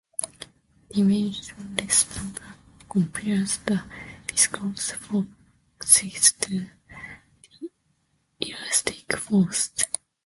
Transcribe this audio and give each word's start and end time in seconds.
The 0.89 0.95
dimensionless 0.95 2.17
number 2.17 2.55
compares 2.89 3.57
the 3.59 3.83
viscous 4.27 4.93
forces 4.93 6.31
to 6.41 6.49
the 7.59 7.69
elastic 8.39 9.15
forces. 9.15 9.83